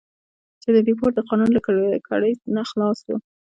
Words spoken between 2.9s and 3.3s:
وو.